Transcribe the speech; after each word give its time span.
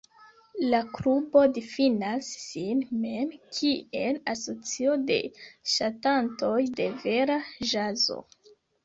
La 0.69 0.77
klubo 0.93 1.41
difinas 1.57 2.29
sin 2.45 2.81
mem 3.01 3.29
kiel 3.57 4.17
"asocio 4.33 4.95
de 5.11 5.19
ŝatantoj 5.75 6.57
de 6.81 6.89
vera 7.05 7.37
ĵazo". 7.75 8.19